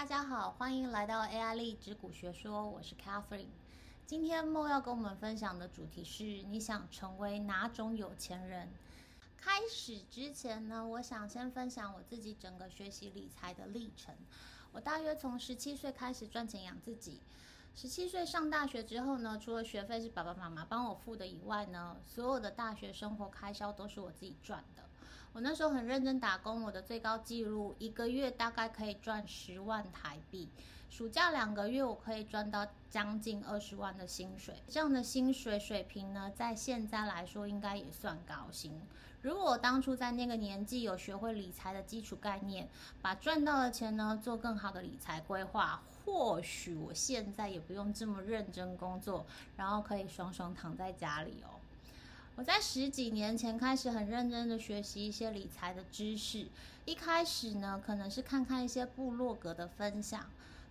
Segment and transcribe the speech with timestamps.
[0.00, 3.48] 大家好，欢迎来到 AI 力之股学说，我是 Catherine。
[4.06, 8.70] 今天 Mo 要跟我们分享的主题是：你想成为哪种有钱人？
[9.36, 14.14] 开始之前呢，我想先分享我自己整个学习理财的历程。
[14.72, 17.20] 我大约从十七岁开始赚钱养自己。
[17.74, 24.82] 十七岁上大学之后呢，除了学费是爸爸妈妈帮我付的以外呢，所有的大学生活开销都是我自己赚的。
[25.32, 30.48] 我那时候很认真打工，我的最高纪录一个月大概可以赚十万台币。
[30.88, 38.72] 暑假两个月我可以赚到将近二十万的薪水，这样的薪水水平呢，在现在来说应该也算高薪。
[39.22, 42.68] 如果我当初在那个年纪有学会理财的基础概念，
[43.00, 49.24] 把赚到的钱呢做更好的理财规划，或许我现在也不用这么认真工作，
[49.56, 51.59] 然后可以爽爽躺在家里哦。
[52.36, 56.46] 我在十几年前开始很认真的学习一些理财的知识。
[56.86, 60.24] 一开始呢，可能是看看一些部落格的分享，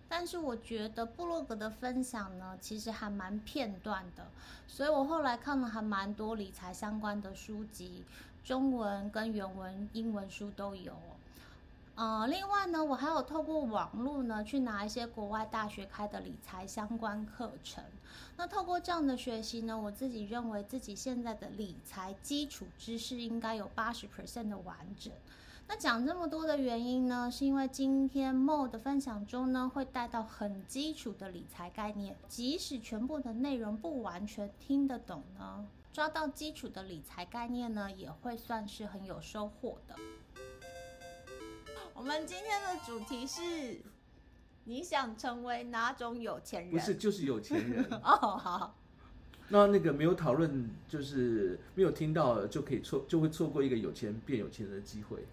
[0.08, 4.26] 但是我觉得部落格的分享呢，其实还蛮片段的，
[4.66, 8.04] 所以我后来看了还蛮多理财相关的书籍，
[8.44, 10.92] 中文跟原文英文书都有。
[12.00, 17.84] 呃，另外呢，我还有透过网络呢，去拿一些国外大学开的理财相关课程。
[18.38, 25.12] 那透过这样的学习呢，我自己认为自己现在的理财基础知识应该有八十 percent 的完整。
[25.68, 39.94] 那讲这么多的原因呢，是因为今天 Mo 的分享中呢，会带到很基础的理财概念，即使全部的内容不完全听得懂呢，抓到基础的理财概念呢，也会算是很有收获的。
[42.00, 43.78] 我们今天的主题是：
[44.64, 46.70] 你想成为哪种有钱人？
[46.70, 48.38] 不是，就是有钱人 哦。
[48.38, 48.74] 好，
[49.50, 55.26] 那那个没有讨论，就是没有听到，就可以错，就会错过一个有钱变有钱人的机会。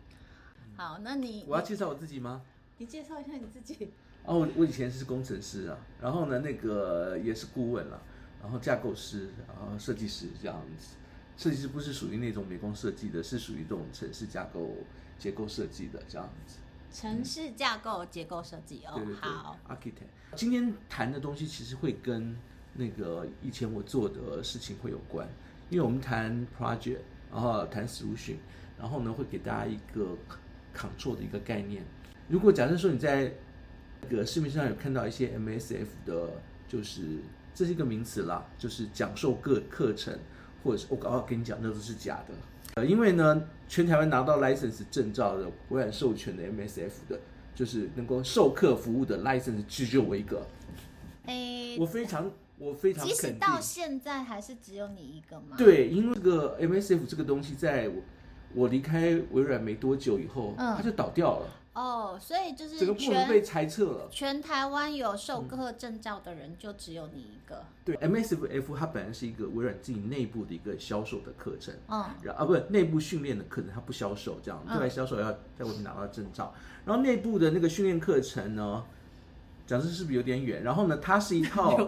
[0.76, 2.42] 好，那你我要介绍我自己吗？
[2.80, 3.94] 你介绍一下你自己。
[4.26, 8.02] 哦，我我以前是工程师啊，然后呢，那个也是顾问了，
[8.42, 10.98] 然后架构师，然后设计师这样子。
[11.38, 14.76] 设计师不是属于那种美工设计的，是属于这种城市架构。
[15.18, 16.58] 结构设计的这样子，
[16.92, 20.36] 城市架构结构设计哦，对对对好，architect。
[20.36, 22.36] 今天谈的东西其实会跟
[22.74, 25.28] 那个以前我做的事情会有关，
[25.70, 27.00] 因为我们谈 project，
[27.32, 28.36] 然后谈 solution，
[28.78, 30.16] 然后呢会给大家一个
[30.76, 31.84] control 的一个概念。
[32.28, 33.34] 如果假设说你在
[34.02, 36.30] 那个市面上有看到一些 MSF 的，
[36.68, 37.20] 就是
[37.56, 40.18] 这是一个名词啦，就是讲授各课程，
[40.64, 42.34] 或者是我刚刚跟你讲那都是假的。
[42.78, 47.20] 呃，因为呢，全台湾拿到 license 证照的、微软授权的 MSF 的，
[47.56, 50.46] 就是能够授课服务的 license 只有我一个。
[51.26, 53.04] 欸，我非常，我非常。
[53.04, 55.56] 即使到现在还是只有你一个吗？
[55.58, 57.96] 对，因为这个 MSF 这个东西，在我
[58.54, 61.50] 我离开微软没多久以后，嗯，它就倒掉了。
[61.78, 64.08] 哦，oh, 所以就是这个部门被猜测了。
[64.10, 67.58] 全台湾有授课证照的人就只有你一个。
[67.58, 71.76] 嗯、对，MSF 它本来是一个微软自己内部的一个销售的课程。
[71.88, 72.04] 嗯。
[72.24, 76.52] 然后啊，不是内部训练的课程，它不销售这样，对外销售要在外面拿到证照。
[76.58, 78.84] 嗯、然后内部的那个训练课程呢，
[79.68, 80.64] 讲这是不是有点远？
[80.64, 81.88] 然后呢，它是一 套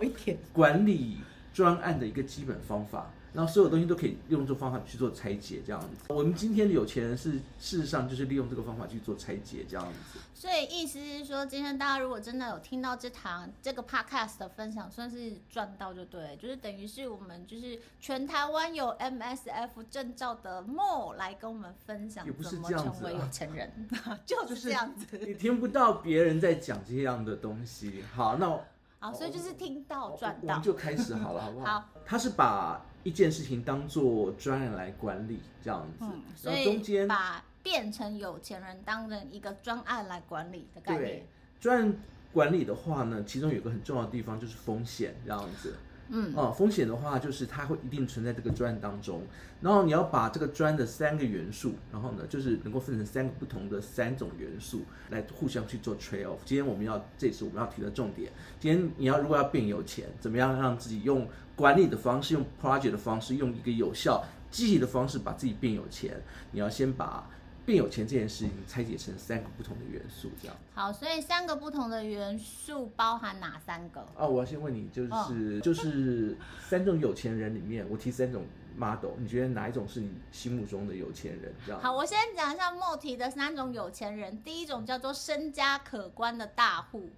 [0.54, 1.18] 管理
[1.52, 3.12] 专案的一个基本方法。
[3.34, 5.88] 然后所有东西都可以用这种方法去做拆解，这样子。
[6.10, 10.20] 我们今天的有钱人是事实上就是利用这个方法去做拆解，这样子。
[10.34, 23.72] 所以意思是说，今天大家如果真的有听到这堂这个 podcast 的分享，算是赚到就对，就是等于是我们就是全台湾有 MSF 证照的 Mo 来跟我们分享怎么成为有钱人，
[24.26, 25.06] 就是这样子。
[25.20, 28.64] 你听不到别人在讲这样的东西，好，那我。
[29.02, 31.66] 好，所以就是听到赚到，我们就开始好了，好不好？
[31.66, 41.04] 好，他是把一件事情当做专案来管理，这样子，嗯、所以中间把变成有钱人当成一个专案来管理的概念。
[41.04, 41.26] 对，
[41.60, 41.94] 专案
[42.32, 45.76] 管理的话呢，其中有个很重要的地方就是风险，这样子。
[46.12, 49.22] 嗯哦，风险的话就是它会一定存在这个专案当中，
[49.62, 54.82] 然后你要把这个专的三个元素，然后呢就是能够分成三个不同的三种元素
[55.12, 56.40] 来互相去做 trade off。
[56.44, 58.32] 今天我们要，这也是我们要提的重点。
[58.60, 61.28] 今天你要如果要变有钱，怎么样让自己用
[61.60, 66.22] 管理的方式，用 project 的方式，用一个有效、积极的方式把自己变有钱？
[66.54, 67.30] 你要先把。
[67.66, 70.58] 变有钱这件事情拆解成三个不同的元素，这样。
[70.74, 74.00] 好，所以三个不同的元素包含哪三个？
[74.18, 76.36] 啊，我要先问你，就是、哦、 就是
[76.68, 78.44] 三种有钱人里面，我提三种
[78.76, 81.54] model，你觉得哪一种是你心目中的有钱人？
[81.64, 81.80] 这样。
[81.80, 84.42] 好，我先讲一下 Mo 提的三种有钱人。
[84.42, 87.12] 第一种叫做身家可观的大户，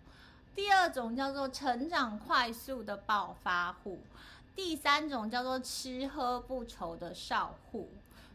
[0.55, 3.99] 第二种叫做成长快速的暴发户，
[4.55, 7.89] 第三种叫做吃喝不愁的少户。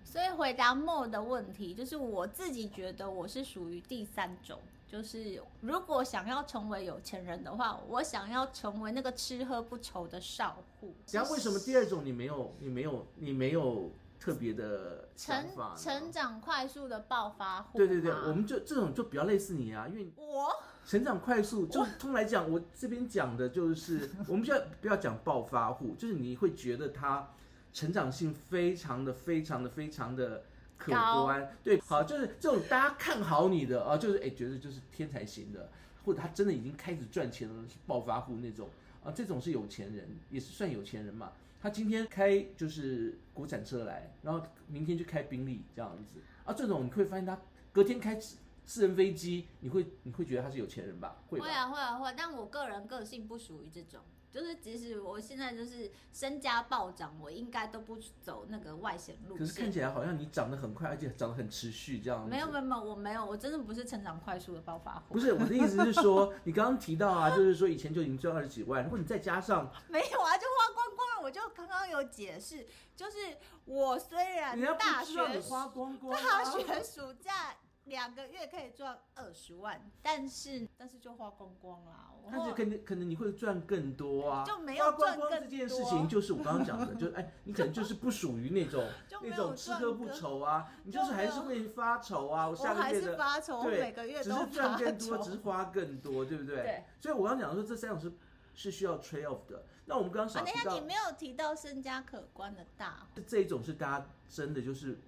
[0.04, 10.94] 所以回答 Mo 的问题，就是我自己觉得我是属于第三种，就是如果想要成为有钱人的话，我想要成为那个吃喝不愁的少户。
[11.12, 12.54] 然后为什么第二种你没有？
[12.60, 13.06] 你没有？
[13.16, 13.90] 你没有？
[14.18, 15.46] 特别的成
[15.76, 20.50] 成长快速的暴发户，对对对，我们就这种就比较类似你啊，因为我
[20.86, 27.28] 成长快速，就通来讲，我这边讲的就是， 我们不要不要讲暴发户，就是你会觉得他
[27.72, 30.44] 成长性非常的非常的非常的
[30.78, 35.68] 可观，对，好，就是这种大家看好你的啊，就是哎觉得就是天才型的，
[36.04, 38.70] 或者他真的已经开始赚钱了，是暴发户那种。
[39.04, 41.30] 啊，这种是有钱人，也是算有钱人嘛。
[41.62, 46.18] 他今天开就是国产车来，然后明天就开宾利这样子。
[46.44, 47.38] 啊，这种你会发现他
[47.72, 48.20] 隔天开
[48.66, 51.16] 私人飞机，你会你会觉得他是有钱人吧？
[51.28, 51.44] 会吧？
[51.46, 54.00] 会啊会啊会，但我个人个性不属于这种。
[54.28, 59.46] 就是即使我现在就是身家暴涨，我应该都不走那个外显路线。
[59.46, 62.28] 可是看起来好像你长得很快，而且长得很持续这样子。
[62.28, 65.14] 没有没有没有，我没有，我真的不是成长快速的暴发户。
[65.14, 71.22] 不是，我的意思是说， 你刚刚提到啊， 就是说以前就已经赚二十几万，如果你再加上没有啊，就花光光了。
[71.22, 73.16] 我就刚刚有解释，就是
[73.64, 77.54] 我虽然大学你花光光，大学暑假。
[77.86, 82.12] 两个月可以赚二十万，但是但是就花光光啦。
[82.28, 85.24] 但是可能可能你会赚更多啊，就没有赚更多。
[85.24, 88.84] 花光光这件事情就是我刚刚讲的，就哎，你可能就是不属于那种
[89.22, 92.48] 那种吃喝不愁啊，你就是还是会发愁啊。
[92.48, 96.56] 我下个月的发愁，对，每个月只是赚更多，只是花更多，对不对？
[96.56, 96.84] 对。
[97.00, 98.12] 所以我刚刚讲说这三种是
[98.52, 99.64] 是需要 trade off 的。
[99.84, 104.98] 那我们刚刚少提到，等下你没有提到身家可观的大户，这一种是大家真的就是。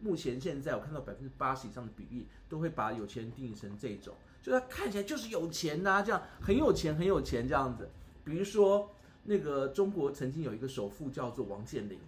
[0.00, 7.88] 目前现在我看到百分之八十以上的比例都会把有钱人定义成这种，就他看起来就是有钱呐、啊，这样很有钱很有钱这样子。
[8.24, 8.90] 比如说
[9.24, 11.98] 那个中国曾经有一个首富叫做王健林，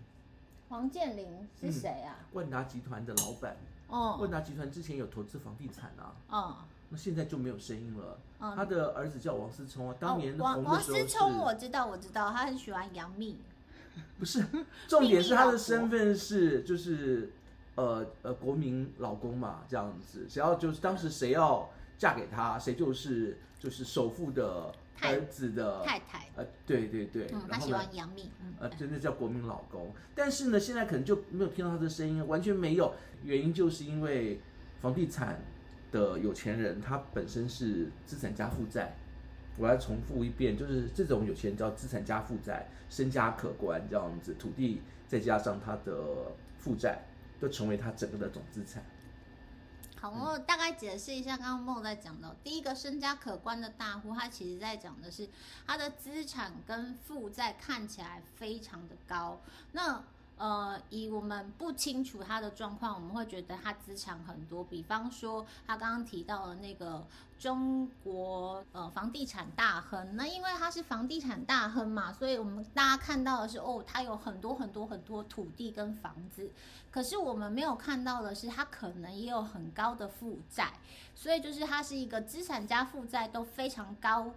[0.68, 1.26] 王健林
[1.58, 2.16] 是谁啊？
[2.20, 3.56] 嗯、万达集团的老板。
[3.88, 4.18] 哦。
[4.20, 6.14] 万达集团之前有投资房地产啊。
[6.28, 6.56] 哦。
[6.90, 8.18] 那现在就没有声音了。
[8.40, 13.38] 嗯、他的儿子叫王思聪啊，当年王王思聪我知道我知道，他很喜欢杨幂。
[14.18, 14.44] 不是，
[14.86, 17.32] 重点是他的身份是就是。
[17.78, 26.28] 呃呃，国民老公嘛，这样子，只要就是当时谁要嫁给他，谁就是就是首富的儿子的太太。
[26.34, 29.94] 呃，对对对，嗯、他喜欢杨幂，嗯、呃，真的叫国民老公。
[30.12, 32.92] 但是呢，现在可能就没有听到他的声音，完全没有。
[33.22, 34.40] 原因就是因为
[34.80, 35.40] 房地产
[35.92, 38.96] 的有钱人，他本身是资产加负债。
[39.56, 47.04] 我要重复一遍，就是这种有钱人叫资产加负债，身家可观这样子，土地再加上他的负债。
[47.40, 48.82] 就成为他整个的总资产。
[50.00, 55.28] 好，我大概解释一下，刚刚 Mo 在讲的，第一个身家可观的大户，他其实在讲的是
[55.66, 59.40] 他的资产跟负债看起来非常的高。
[59.72, 60.04] 那
[60.38, 64.64] 呃，以我们不清楚他的状况，我们会觉得他资产很多。
[64.64, 67.06] 比方说，他刚刚提到的那个
[67.38, 76.50] 中国呃房地产大亨，那因为他是房地产大亨嘛，所以我们大家看到的是哦，他有很多很多很多土地跟房子。
[76.90, 80.72] 可是我们没有看到的是，他可能也有很高的负债。
[81.14, 84.30] 所以就是他是一个资产加负债都非常高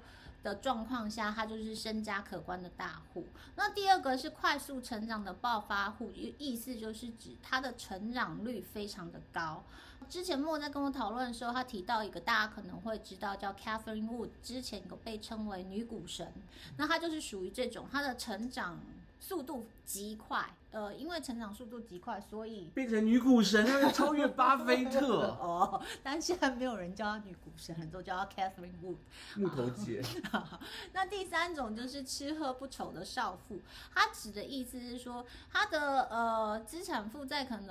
[0.44, 3.26] 的状况下，他就是身家可观的大户。
[3.56, 9.64] 那第二个是快速成长的暴发户，意思就是指他的成长率非常的高。
[10.10, 16.34] 之前莫在跟我讨论的时候，他提到一个大家可能会知道，叫 Catherine Wood，之前有被称为女股神。
[16.76, 18.80] 那她就是属于这种，她的成长
[19.22, 20.50] 速度极快。
[20.72, 25.82] 呃，因为成长速度极快，所以变成女股神，要超越巴菲特 哦。
[26.02, 28.96] 但现在没有人叫她女股神，很多叫她 Catherine Wood
[29.36, 30.02] 木头姐。
[30.94, 33.60] 那第三种就是吃喝不愁的少妇，
[33.94, 37.68] 她指的意思是说，她的呃资产负债可能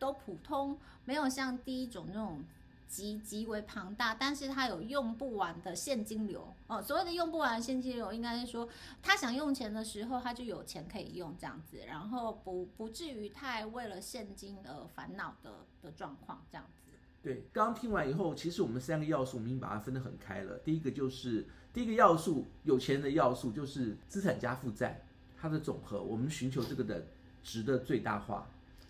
[0.00, 2.44] 都，都普通，没有像第一种那种。
[2.88, 6.80] 极极为庞大，但是他有用不完的现金流哦。
[6.80, 8.68] 所谓的用不完的现金流，应该是说
[9.02, 16.92] 他想用钱的时候，他就有钱可以用这样子，然后不不至于太为了现金而烦恼的的状况这样子。
[17.22, 20.56] 对，刚刚听完以后，其实我们三个要素，我们已经把它分得很开了。
[20.58, 25.02] 第一个就是第一个要素，有钱的要素就是资产加负债，
[25.36, 27.04] 它的总和，我们寻求这个的
[27.42, 28.48] 值的最大化，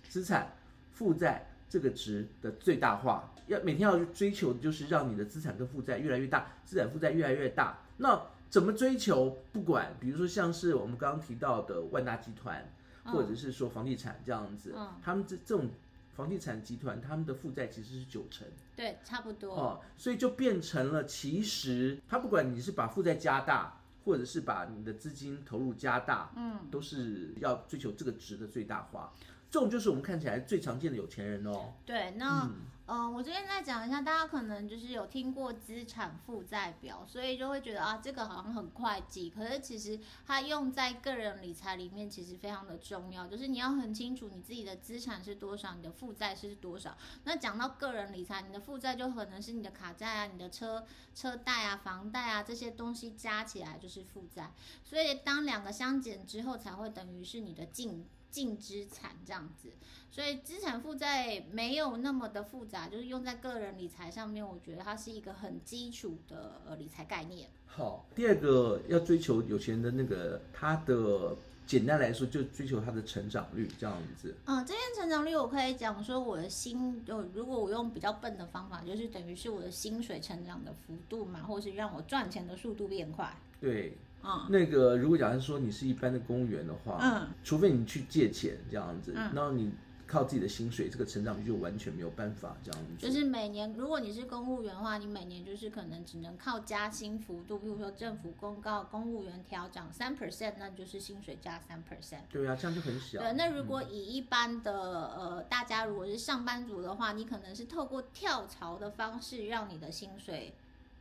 [0.08, 0.54] 资产
[0.92, 1.50] 负债。
[1.68, 7.78] 这个值的最大化，要每天要追求的就是让你的资产跟负债越来越大，资产负债越来越大。
[7.98, 9.38] 那怎么追求？
[9.52, 12.72] 不管，比如说像是我们刚刚提到的万达集团，
[13.04, 15.68] 或者是说房地产这样子，嗯、他们这这种
[16.14, 19.54] 房地产集团，他们的负债其实是九成，对，差不多。
[19.54, 29.12] 哦，所以就变成了，其实他不管你是把负债加大，或者是把你的资金投入加大，嗯，都是要追求这个值的最大化。
[29.50, 31.72] 这种就是我们看起来最常见的有钱人哦。
[31.84, 32.48] 对，那。
[32.88, 39.28] 嗯，我这边再讲一下，大家可能就是有听过资产负债表，所以就会觉得啊，这个好像很会计。
[39.28, 46.96] 可是其实它用在个人理财里面，其实非常的重要，就是你要很清楚你自己的资产是多少，你的负债是多少。
[47.24, 54.52] 那讲到个人理财，你的负债就可能是你的卡债啊、你的车车贷啊、房贷啊这些东西加起来就是负债。
[54.84, 58.06] 所以当两个相减之后，才会等于是你的净。
[58.36, 59.70] 净资产这样子，
[60.10, 67.48] 所以资产负债没有那么的复杂，就是用在个人理财上面，我觉得它是一个很基础的呃理财概念。
[67.64, 71.34] 好，第二个要追求有钱人的那个，他的
[71.66, 74.34] 简单来说就追求他的成长率这样子。
[74.44, 83.34] 嗯，这边成长率我可以讲说，我的薪，就如果我用比较笨的方法，就是等于是我的薪水成长的幅度嘛，或是让我赚钱的速度变快。
[83.58, 83.96] 对。
[84.26, 89.72] 嗯、那个，如果假设说你是一般的公务员的话，嗯，除非你去借钱这样子，嗯，然后你
[90.06, 93.06] 靠自己的薪水，这个成长率就完全没有办法这样子。
[93.06, 102.20] 就是每年，如果你是公务员的话，你每年就是可能只能靠加薪幅度，比如说政府公告公务员调涨三 percent，那就是薪水加三 percent。
[102.30, 103.20] 对啊，这样就很小。
[103.20, 110.54] 对，那如果以一般的、嗯、呃大家如果是上班族的话，你可能是透过跳槽的方式让你的薪水。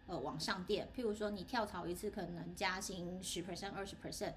[0.07, 4.33] 呃，往上垫，譬如说你跳槽一次可能加薪十 percent、二十 percent，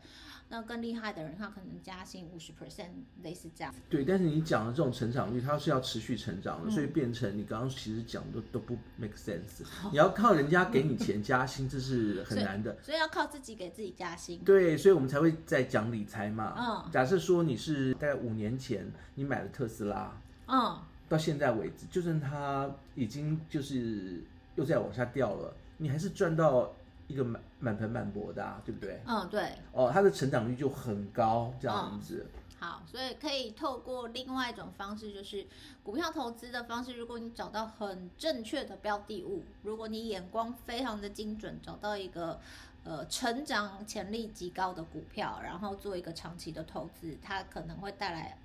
[0.49, 2.89] 那更厉害的人他可能加薪五十 percent，
[3.23, 3.75] 类似这样。
[3.91, 9.63] 对，但是你讲的这种成长率，它是要持续成长的，嗯、所以变成你刚刚其实讲的都都不 make sense。
[9.93, 12.85] 你要靠人家给你钱加薪，这是很难的所。
[12.85, 14.41] 所以要靠自己给自己加薪。
[14.47, 16.55] 对，所以我们才会在讲理财嘛。
[16.57, 16.91] 嗯。
[16.91, 20.79] 假设说你是大概五年前你买了特斯拉，嗯，
[21.11, 24.25] 到现在为止，就算它已经就是。
[24.59, 26.73] 又再往下掉了，你还是赚到
[27.07, 29.01] 一个满满盆满钵的啊，对不对？
[29.07, 29.53] 嗯，对。
[29.71, 32.27] 哦，它的成长率就很高，这样子。
[32.35, 35.47] 嗯，好，所以可以透过另外一种方式，就是
[35.85, 36.97] 股票投资的方式。
[36.97, 42.41] 如果你找到很正确的标的物，如果你眼光非常的精准，找到一个
[42.83, 48.37] 呃成长潜力极高的股票，然后做一个长期的投资，它可能会带来。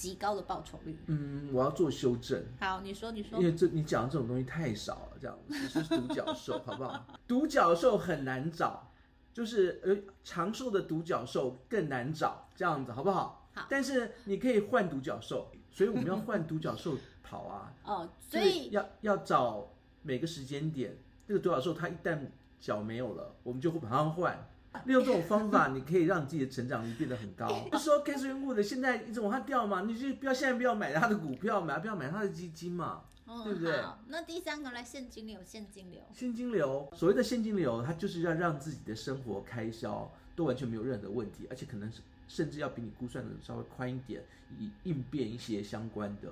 [0.00, 0.98] 极高的报酬率。
[1.08, 2.42] 嗯，我要做修正。
[2.58, 3.38] 好，你说，你说。
[3.38, 7.04] 因为这你讲的这种东西太少了，这样子 是独角兽，好不好？
[7.28, 8.90] 独角兽很难找，
[9.34, 13.46] 就是呃长寿的独角兽更难找，这样子好不好？
[13.52, 13.66] 好。
[13.68, 17.70] 但是你可以换独角兽，所以我们要换独角兽跑啊。
[17.84, 22.18] 哦，所以要要找每个时间点，这个独角兽它一旦
[22.58, 24.48] 脚没有了，我们就会马上换。
[24.84, 27.66] 利用这种方法， 你可以让自己的成长率变得很高。
[27.70, 29.82] 不是说 Catherine Wood 的现在一直往下掉嘛？
[29.82, 33.80] 你就不要现在不要买他的股票，买不要买他的基金嘛，嗯、对不对？
[33.82, 36.88] 好，那第三个来现金流，现金流，现金流。
[36.94, 44.22] 所谓的现金流，它就是要让自己的生活开销都完全没有任何的问题，而且可能是甚至要比你估算的稍微宽一点，
[44.58, 46.30] 以应变一些相关的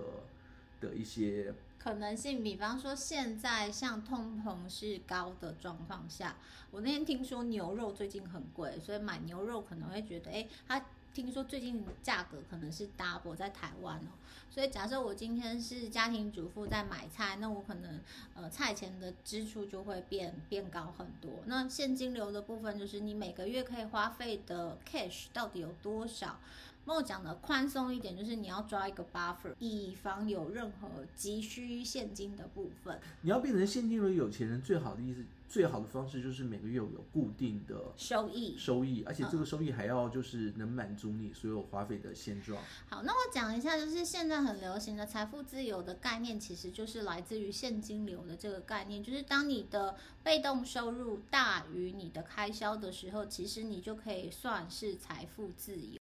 [0.80, 1.52] 的一些。
[1.78, 6.37] 可能性，比方说现在像通膨是高的状况下，
[6.70, 10.85] 我那天听说牛肉最近很贵，所以买牛肉可能会觉得，哎，它
[11.15, 14.11] 听说最近价格可能是 double 在台湾哦，
[14.50, 18.00] 所以假设我今天是家庭主妇在买菜，那我可能
[18.35, 21.41] 呃菜钱的支出就会变变高很多。
[21.47, 26.38] 那现金流的部分就是你每个月可以花费的 cash 到底有多少？
[26.85, 32.99] 那我讲的宽松一点，就是你要抓一个 buffer，以防有任何急需现金的部分。
[33.21, 42.62] 你要变成现金流有钱人，最好的意思，最好的方式就是每个月有固定的收益，收益，而且这个收益还要就是能满足你所有花费的现状。
[42.88, 55.99] 好，那我讲一下，就是现在很流行的财富自由的概念，其实就是来自于现金流的这个概念，就是当你的被动收入大于你的开销的时候，其实你就可以算是财富自由。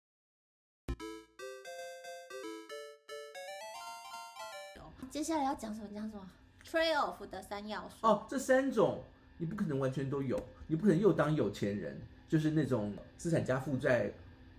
[5.11, 5.89] 接下来要讲什么？
[5.95, 6.29] 讲什么
[6.65, 9.05] ？Trade off 的三要素哦，这三种
[9.39, 11.97] 你不可能完全都有，你不可能又当有钱人，
[12.29, 14.11] 就是那种资产加负债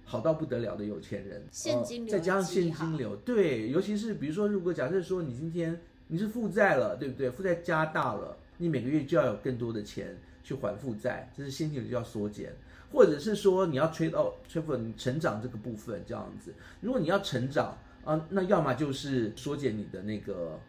[0.04, 7.30] 好到不得了的有钱人，现金流再加上现金流，对，尤其是比如说，如果假设说你今天你是负债了，对不对？
[7.30, 12.54] 负债加大了，你每个月就要有更多的钱去还负债，这是现金流就要缩减，
[12.92, 17.78] 或者是说你要 trade off 你成长这个部分这样子，如果你要成长。
[18.06, 20.60] 啊，那要么就是缩减你的那个，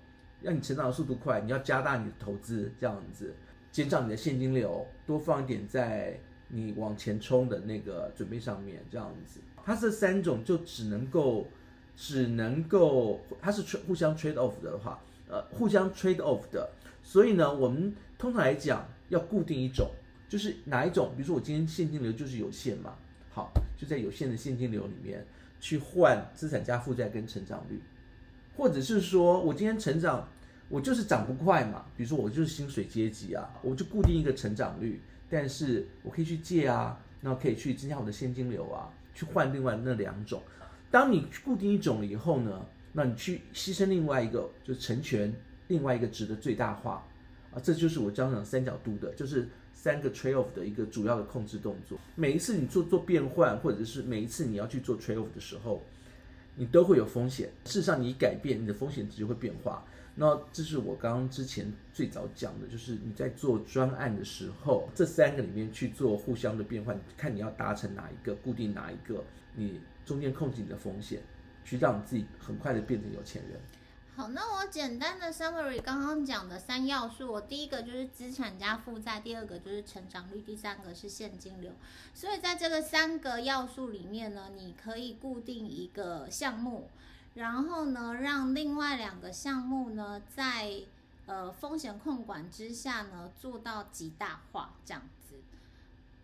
[0.40, 3.34] 让你成长的速度快，你要加大你的投资，这样子
[3.76, 6.18] 减少你的现金流，多放一点在
[6.49, 9.38] 你往前冲的那个准备上面，这样子。
[9.62, 11.47] 它这三种就只能够，
[11.95, 16.71] 只能够，它是互相 trade off 的话，呃，互相 trade off 的。
[17.02, 19.90] 所以呢，我们通常来讲要固定一种，
[20.26, 22.97] 就是哪一种，比如说我今天现金流就是有限嘛，
[23.30, 25.23] 好，就在有限的现金流里面。
[25.61, 27.78] 去换资产加负债跟成长率，
[28.56, 30.26] 或者是说我今天成长，
[30.68, 40.42] 我就是涨不快嘛，比如说我就是薪水阶级啊，我就固定一个成长率，但是我可以去借啊，那可以去增加我的现金流啊，去换另外那两种。
[40.90, 45.32] 当你固定一种了以后呢，那你去牺牲另外一个，就成全
[45.68, 47.06] 另外一个值的最大化
[47.52, 51.96] 啊，这就是我刚刚讲三角度的，就是三个 trade off 的一个主要的控制动作。
[52.14, 55.82] 每一次你做做变换，或者是每一次你要去做 trade off 的时候，
[56.56, 57.50] 你都会有风险。
[57.64, 59.85] 事实上，你改变你的风险值就会变化。
[60.16, 69.23] 那这是我刚刚之前最早讲的，就是你在做专案的时候，这三个里面去做互相的变换，看你要达成哪一个，固定哪一个，
[69.54, 71.23] 你中间控制你的风险。
[71.68, 73.61] 去让你自己很快的变成有钱人。
[74.14, 81.73] 好，那我简单的 summary 刚刚讲的三要素，我第一个就是资产加负债，第二个就是成长率，第三个是现金流。
[82.14, 86.88] 所以在这个三个要素里面呢，你可以固定一个项目，
[87.36, 90.82] 然后呢，让另外两个项目呢，在
[91.26, 95.36] 呃风险控管之下呢，做到极大化，这样子。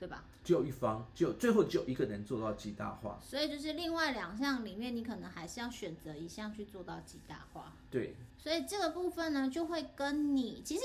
[0.00, 0.24] 对吧？
[0.42, 3.20] 只有一方，只有最后只有一个能做到极大化。
[3.22, 7.72] 所以就是另外两项里面，你可能还是要选择一项去做到极大化。
[7.88, 8.16] 对。
[8.36, 10.82] 所以这个部分呢，就会跟你其实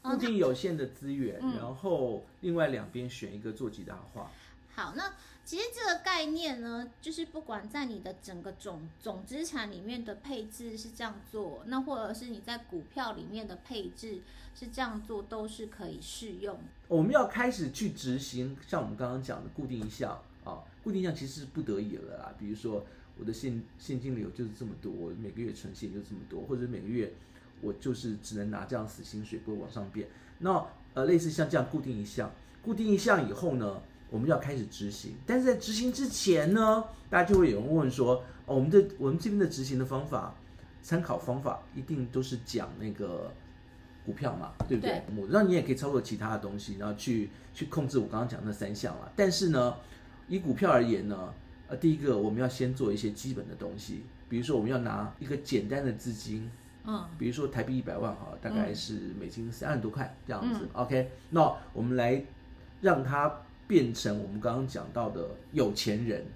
[0.00, 4.30] 固定有限的资源，嗯，然后另外两边选一个做极大化。
[4.76, 5.12] 好，那
[5.50, 14.20] 其实这个概念呢，就是不管在你的整个总总资产里面的配置是这样做，那或者是你在股票里面的配置
[14.54, 16.56] 是这样做，都是可以适用。
[16.86, 22.32] 我们要开始去执行，像我们刚刚讲的固定一项啊，固定一项其实是不得已了啦。
[22.38, 22.86] 比如说
[23.18, 27.12] 我的现现金流就是这么多，我每个月存现就这么多，或者每个月
[27.60, 30.06] 我就是只能拿这样死薪水，不会往上变。
[30.38, 30.64] 那
[30.94, 32.30] 呃，类似像这样固定一项，
[32.62, 40.34] 固定一项以后呢，我们要开始执行，但是在执行之前呢，大家就会有人问说：哦，我们的我们这边的执行的方法，
[40.82, 43.32] 参考方法一定都是讲那个
[44.04, 45.02] 股票嘛，对不对？
[45.06, 45.26] 对。
[45.28, 49.12] 那你也可以操作其他的东西，然后去去控制我刚刚讲的那三项了。
[49.14, 49.76] 但是呢，
[50.26, 51.32] 以股票而言呢，
[51.68, 56.50] 呃，第一个我们要先做一些基本的东西，比如说我们要拿一个简单的资金，
[56.84, 60.60] 嗯，比如说台币一百万哈，大概是美金三万多块这样子。
[60.64, 62.24] 嗯、OK，那我们来
[62.80, 63.32] 让它。
[63.70, 66.26] 变成我们刚刚讲到的有钱人，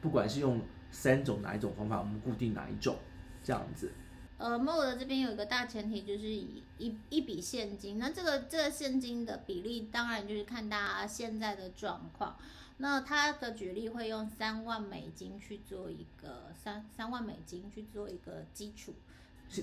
[0.00, 0.58] 不管是用
[0.90, 2.96] 三种哪一种方法，我们固定哪一种，
[3.44, 3.92] 这样子。
[4.38, 7.98] 呃，Mo 的这边有一个大前提，就是以一一笔现金。
[7.98, 12.34] 那这个这个现金的比例，当然就是看大家现在的状况。
[12.78, 18.94] 那他的举例会用三万美金去做一个三三万美金去做一个基础。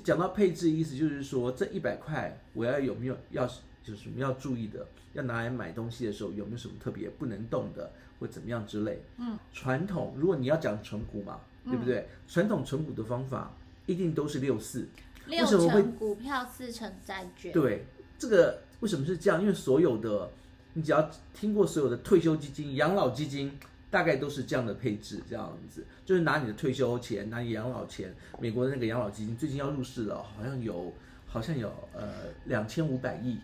[0.03, 3.49] 讲到配置，意思就是说，这一百块我要有没有要？
[3.85, 8.99] 就是什么要注意的，要拿来买东西的时候有没有什么特别不能动的，或怎么样之类。
[9.17, 12.07] 嗯，传统如果你要讲存股嘛，嗯、对不对？
[12.27, 13.51] 传统存股的方法
[13.85, 14.87] 一定都是六四，
[15.27, 17.53] 六成股票，四成债券。
[17.53, 17.85] 对，
[18.17, 19.39] 这个为什么是这样？
[19.39, 20.31] 因为所有的
[20.73, 23.55] 你只要听过所有的退休基金、养老基金，
[23.91, 28.13] 大概都是这样的配置，这样子就是拿你的退休钱，拿你养老钱。
[28.39, 30.91] 美国的那个养老基金最近要入市了，好像有
[31.35, 32.07] 好像有呃
[32.45, 33.39] 两千五百亿。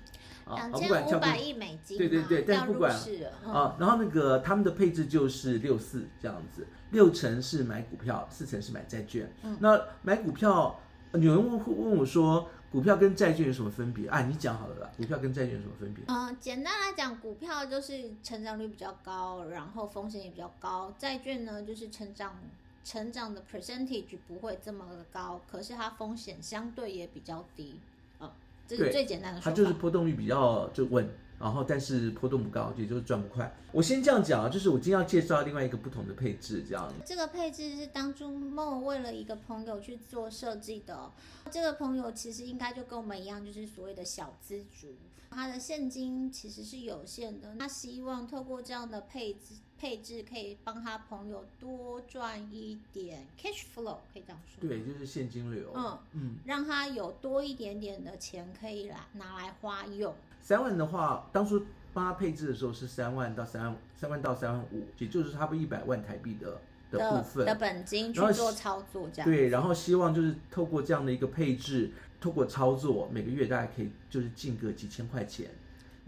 [0.54, 2.93] 两千五百亿美金，对对对，但不管
[3.45, 9.32] 啊，然后那个他们的配置就是六四这样子，六成是买股票，四成是买债券。
[9.43, 10.77] 嗯，那买股票，
[11.13, 14.10] 有人问问我说，股票跟债券有什么分别？
[14.10, 16.04] 啊，你讲好了啦，股票跟债券有什么分别？
[16.08, 22.36] 嗯，简单来讲，股票就是成长率比较高，然后风险也比较高；债券呢，就是成长
[22.84, 27.76] 成长的 percentage 不会这么的高，可是它风险相对也比较低。
[28.67, 33.54] 这是最简单的说法，它就是波动率比较就稳，然后但是波动不高，也就是赚不快。
[33.74, 36.89] 我先这样讲啊，就是我今天要介绍另外一个不同的配置，这样。
[37.06, 41.12] 这个配置是当初 Mo 为了一个朋友去做设计的。
[41.52, 44.96] 这个朋友其实应该就跟我们一样，就是所谓的小资族，
[45.30, 49.56] 他的现金其实是有限的，他希望透过这样的配置。
[49.82, 54.70] 配置可以帮他朋友多赚一点 cash flow，可以这样说。
[54.70, 55.74] 对，就是现金流。
[55.76, 60.13] 嗯嗯，让他有多一点点的钱可以来拿来花用。
[60.39, 69.28] 三万的话，当初帮他配置的时候是三万到三万，三万到三万五，也就是差不多一百万台币的的部分的本金去做操作，这样。
[69.28, 71.89] 对，然后希望就是透过这样的一个配置，
[72.20, 75.50] 透过操作，每个月大概可以就是进个几千块钱。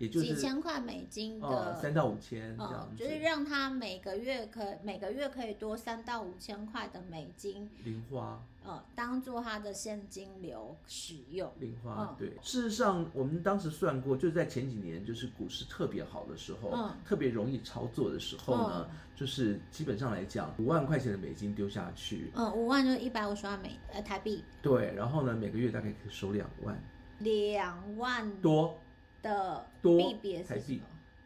[0.04, 11.50] 也就是几千块美金的，呃、三到五千这样就是让他每个月可每个月可以多三到五千块的美金零花，呃，当做他的现金流使用。
[11.60, 12.30] 零花，嗯、对。
[12.42, 26.78] 事实上，我们当时算过，就在前几年，就是股市特别好的时候，嗯，特别容易操作的时候呢，嗯、就是基本上来讲，五万块钱的美金丢下去，嗯，五万就是一百五十万美呃台币，对，然后呢，每个月大概可以收两万，
[27.20, 28.78] 两万多。
[29.24, 30.82] 的多币别台币，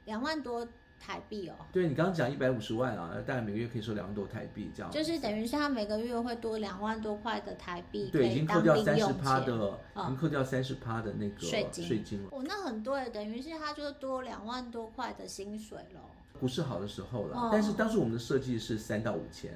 [0.05, 0.65] 两万多
[0.99, 1.55] 台币哦。
[1.73, 4.89] 对，你刚刚讲一百五十万啊，大概每个月可以收两万多台币这样。
[4.89, 8.09] 就是等于是他每个月会多两万多块的台币。
[8.09, 12.29] 对，已经扣掉三十趴的，嗯、已经扣掉三十趴的那个税金税金了。
[12.31, 15.99] 哦，那很多，等于是他就多两万多块的薪水喽。
[16.39, 19.51] 股市好的时候了，嗯、但是当时我们的设计是三到五千。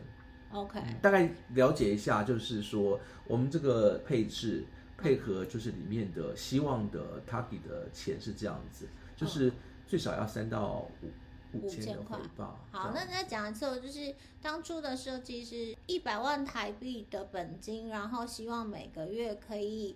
[0.51, 4.65] OK，、嗯、大概了解一下，就是说我们这个配置
[5.01, 8.87] 配合就是里面的希望的 target 的钱是这样子。
[9.15, 9.53] 就是
[9.85, 11.11] 最少要三到五
[11.53, 12.57] 五千的回报。
[12.71, 19.95] 好，那再讲一次，就是当初的设计是一百万台币的本金，然后希望每个月可以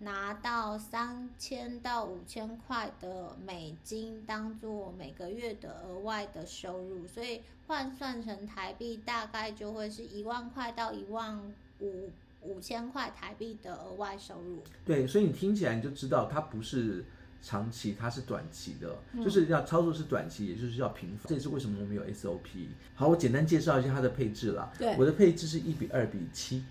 [0.00, 7.06] 拿到三千到五千块的美金，当做每个月的额外的收入。
[7.06, 11.40] 所以换算成台币，大概就会是一万块到一万
[11.80, 12.10] 五
[12.46, 14.62] 五千块台币的额外收入。
[14.84, 17.04] 对，所以你听起来你就知道它不是。
[17.42, 21.28] 长期它是短期的，就是要操作是短期，嗯、也就是要频繁。
[21.28, 22.66] 这也是为什么我们有 SOP。
[22.94, 24.72] 好，我简单介绍一下它的配置啦。
[24.76, 26.64] 对，我的配置是一比二比七。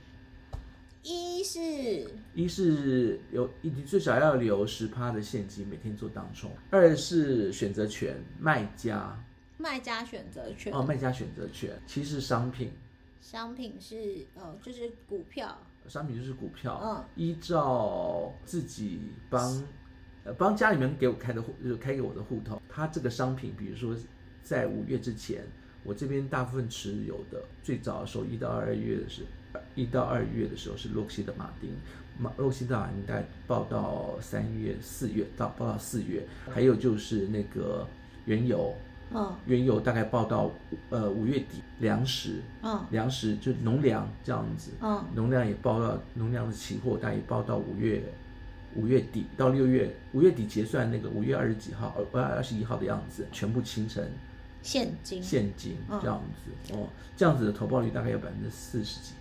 [1.02, 6.52] 一是一是有你最少要留十趴的现金，每天做当冲。
[6.72, 9.18] 二是选择权，卖家。
[9.58, 10.74] 卖家选择权。
[10.74, 11.80] 哦，卖家选择权。
[11.88, 12.74] 七是商品。
[13.22, 15.58] 商品是呃，就是股票。
[15.88, 16.80] 商品就是股票。
[16.84, 17.04] 嗯。
[17.16, 19.64] 依照自己帮。
[20.28, 22.60] 呃，帮家里面给我开的户，就是开给我的户头。
[22.68, 23.96] 他这个商品，比如说
[24.42, 25.44] 在五月之前，
[25.84, 29.22] 我这边大部分持有的，最早的时候一到二月的是，
[29.76, 31.70] 一到二月的时候是洛克希德马丁，
[32.18, 37.88] 马洛克希德马丁大概报到三月、四月到报到四月，还有就是那个
[38.26, 38.74] 原油，
[39.12, 40.52] 嗯，原油大概报到
[40.90, 48.04] 呃五月底，粮食，嗯，粮食就农粮这样子，嗯，农粮也报到农粮的期货大概也报到五月。
[48.78, 54.06] 五月底到六月，五月底结算那个五月二十几号，二二十一号的样子，全部清成
[54.62, 59.14] 现金，现金这样子、嗯、哦，这样子的投报率大概有百分之四十几。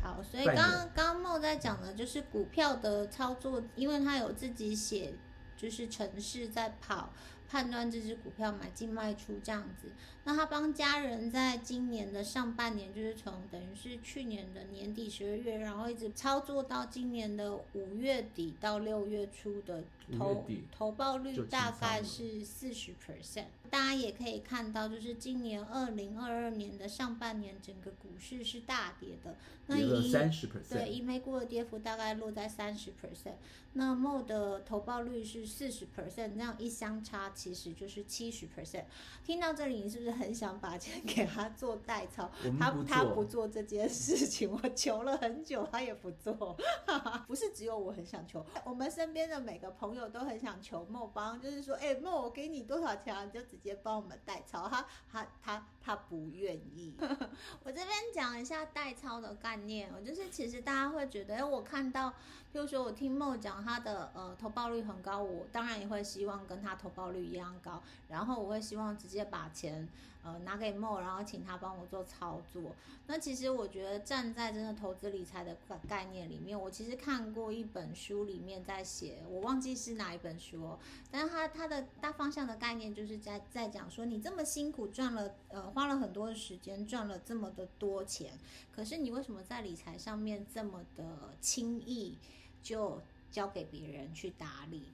[0.00, 5.12] 好，所以刚刚刚刚 Mo 在讲的就是股票的操作，因为他有自己写，
[5.56, 7.10] 就是城市在跑。
[7.50, 9.88] 判断这只股票买进卖出这样子，
[10.30, 19.82] 那他帮家人在今年的上半年，就是从等于是去年的年底十二月，然后一直操作到今年的五月底到六月初的
[20.16, 23.46] 投投报率大概是四十 percent。
[23.70, 29.34] 大家也可以看到，就是今年二零二二年的上半年，整个股市是大跌的，
[29.66, 33.34] 那以三十 percent，对，以美股的跌幅大概落在三十 percent。
[33.72, 37.30] 那 Mo 的投报率是四十 percent，这样一相差。
[37.30, 38.86] 其实就是七十 percent。
[39.24, 42.30] 听到这里，你是不是很想把钱给他做代操？
[42.58, 46.56] 他他不做这件事情，我求了很久，他也不做。
[47.26, 53.24] 不是只有我很想求，我们身边的每个朋友都很想求 Mo 帮，就是说，哎，Mo，我给你多少钱啊？
[53.24, 54.68] 你就直接帮我们代操。
[54.68, 56.94] 他他他他不愿意。
[57.64, 62.10] 我这边讲一下代操的概念，我就是其实大家会觉得，哎，我看到，
[62.52, 69.88] 比如说我听 Mo 讲他的呃投报率很高，我当然也会希望跟他投报率一样高，然后我会希望直接把钱
[70.22, 72.74] 呃拿给 Mo，然后请他帮我做操作。
[73.06, 75.56] 那其实我觉得站在真的投资理财的
[75.88, 80.78] 概念里面，我其实看过一本书里面在写，我忘记是哪一本书哦，
[81.10, 88.38] 但是他他的大方向的概念就是在在讲说，你这么辛苦赚了呃花了很多的时间赚了这么的多钱，
[88.70, 92.16] 可是你为什么在理财上面这么的轻易
[92.62, 94.84] 就交给别人去打理？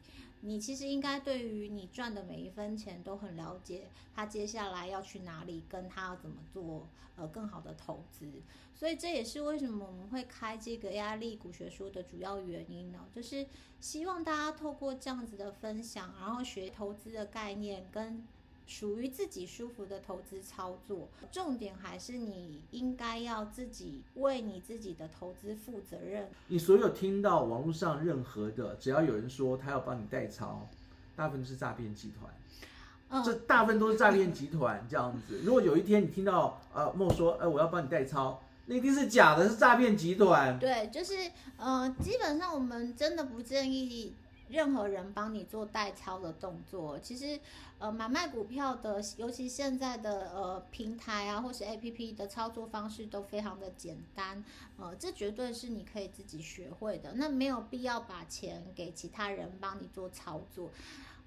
[0.40, 8.42] 你其实应该对于你赚的每一分钱都很了解，他接下来要去哪里，跟他要怎么做，呃，更好的投资。
[8.74, 13.46] 所以这也是为什么我们会开这个 AI 力股学说的主要原因呢，就是
[13.80, 18.26] 希望大家透过这样子的分享，然后学投资的概念跟。
[18.66, 26.28] 属于自己舒服的投资操作，重点还是你应该要自己为你自己的投资负责任。
[26.48, 30.68] 你所有听到网络上任何的，只要有人说他要帮你代操，
[31.14, 32.32] 大部分都是诈骗集团。
[33.08, 35.40] 嗯，这大部分都是诈骗集团这样子。
[35.44, 40.58] 如果有一天你听到呃 Mo 说，哎、呃，我要帮你代操，那一定是假的，是诈骗集团。
[40.58, 41.14] 对，就是
[41.56, 44.12] 呃，基本上我们真的不建议。
[44.48, 46.98] 任何人帮你做代操的动作。
[46.98, 47.38] 其实，
[47.78, 54.44] 呃，买卖股票的，尤其现在的呃平台啊，或是 APP 的操作方式都非常的简单，
[54.78, 57.12] 呃，这绝对是你可以自己学会的。
[57.14, 60.70] 那没有必要把钱给其他人帮你做操作。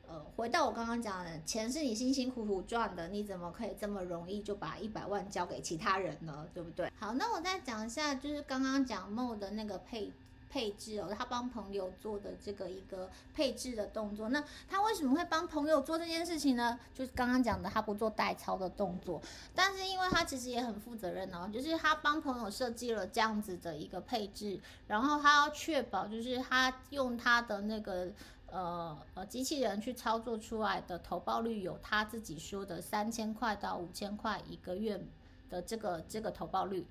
[0.07, 6.47] 呃，回到我刚刚讲的，钱是你辛辛苦苦赚的，你怎么可以这么容易就把一百万交给其他人呢？
[6.51, 6.91] 对不对？
[6.97, 10.11] 好，那我再讲一下，就是刚刚讲 Mo 的那个配
[10.49, 14.29] 配置哦，他帮朋友做的这个一个配置的动作。
[14.29, 16.79] 那他为什么会帮朋友做这件事情呢？
[16.93, 19.21] 就是刚刚讲的，他不做代操的动作，
[19.53, 28.11] 但是因为他其实也很负责任哦，就是他帮朋友设计了这样子的一个配置，然后他要确保，就是他用他的那个。
[28.51, 34.99] 呃呃，机器人去操作出来的投报率有他自己说的三千块到五千块一个月
[35.51, 36.83] 的这个这个投报率，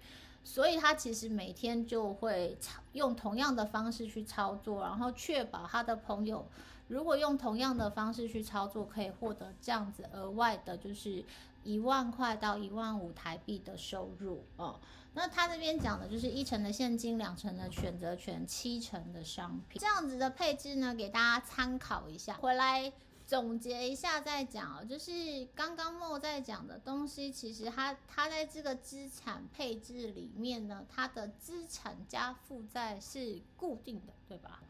[0.49, 2.57] 所以他其实每天就会
[2.93, 6.49] 用同样的方式去操作，然后确保他的朋友
[6.87, 11.23] 如果用同样的方式去操作，可以获得这样子额外的，就是
[11.65, 14.81] 一万块到一万五台币的收入哦。
[15.13, 22.33] 那他这边讲的就是一成的现金，两成的选择权，七成的商品，这样子的配置呢，给大家参考一下。
[22.37, 22.91] 回来
[23.29, 25.13] 总结一下再讲哦，就是
[25.55, 34.63] 刚刚莫在讲的东西，其实它它在这个资产配置里面呢，它的资产加负债是固定的，对吧？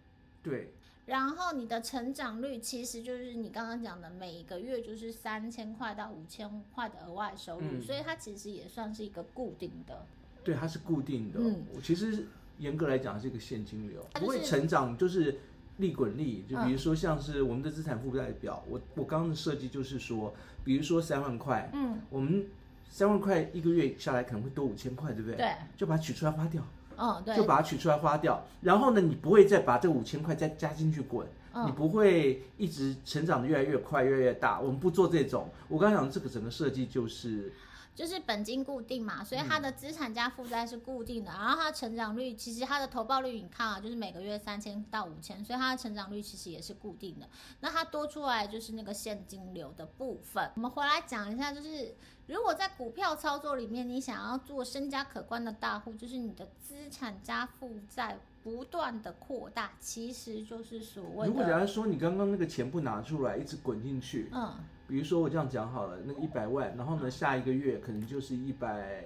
[0.42, 0.72] 对。
[1.06, 10.04] 然后你的成长率其实就是你刚刚讲的，每一个月就是三千块到五千块的额外收入，嗯，所以它其实也算是一个固定的。
[10.42, 11.38] 对，它是固定的。
[11.38, 12.26] 嗯，我其实
[12.58, 15.38] 严格来讲是一个现金流，就是、不会成长，就是
[15.78, 16.44] 利滚利。
[16.48, 22.46] 就比如说像是我们的资产负债表，嗯、我我刚刚的设计就是说，比如说三万块，嗯，我们
[22.88, 25.36] 三万块一个月下来可能会多五千块，对不对？
[25.36, 26.62] 对，就把它取出来花掉。
[26.96, 28.44] 嗯，对，就把它取出来花掉。
[28.60, 34.60] 然后呢，你不会再把这五千块再加进去滚，嗯，你不会一直成长的越来越快，越来越大。
[34.60, 35.48] 我们不做这种。
[35.68, 37.52] 我刚刚讲的这个整个设计就是。
[37.98, 47.28] 就是本金固定嘛，所以它的资产加负债是固定的，嗯、然后它的成长率其实它的投报率你看啊，就是每个月三千到五千，所以它的成长率其实也是固定的。
[47.58, 50.48] 那它多出来就是那个现金流的部分。
[50.54, 51.92] 我们回来讲一下，就是
[52.28, 61.26] 如果在股票操作里面，你想要做身家可观的大户，就是你的资产加负债不断的扩大，其实就是所谓。
[61.26, 64.54] 如果假如说你刚刚那个钱不拿出来，一直滚进去，嗯。
[64.88, 69.04] 比如说我这样讲好了，那个一百万，然后呢，下一个月可能就是一百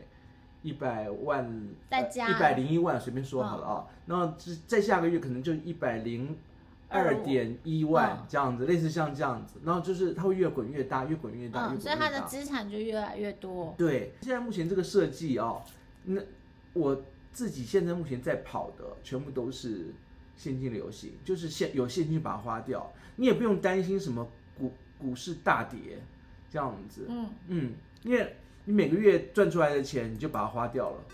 [0.62, 3.87] 一百万，再加一百零一万，随便说好了啊。
[4.07, 4.33] 然后
[4.68, 6.37] 再下个月可能就一百零
[6.88, 9.59] 二点一万这样子，类似像这样子。
[9.64, 13.75] 然后就是它会越滚越大，越滚越大，越滚越大，所以它的资产就越来越多。
[13.77, 15.62] 对，现在目前这个设计哦，
[16.05, 16.23] 那
[16.75, 19.92] 我自己现在目前在跑的全部都是
[20.37, 24.29] 现金流行，就是现有现金把它花掉，你也不用担心什么
[25.03, 25.15] 股。
[25.15, 26.01] 市大跌，
[26.51, 31.05] 这样子，嗯嗯，因为你每个月赚出来的钱，你就把它花掉了。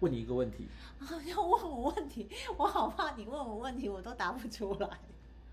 [0.00, 0.68] 问你一个问题，
[1.26, 4.88] 要问我问题，我好怕你问我问题，我都答不出来。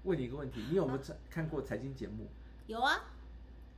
[0.04, 1.00] 问你一个问题，你有没有
[1.30, 2.28] 看过财经节目？
[2.68, 3.02] 有啊，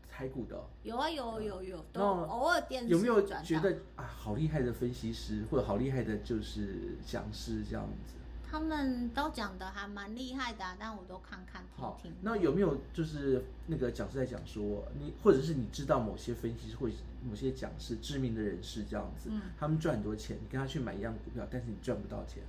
[0.10, 0.62] 台股的。
[0.84, 8.16] 有啊，有有有，都偶尔电视有没有觉得啊，好厉害的分析师，或者好厉害的就是讲师这样子？
[8.50, 12.12] 他们都讲的还蛮厉害的，啊，但我都看看听听。
[12.12, 16.90] 好，那有没有就是那个讲师在讲说，你或者是你知道某些分析师或
[17.28, 22.42] 某些讲师知名的人士这样子，嗯，他们赚很多钱，你跟他去买一样股票，但是你赚不到钱。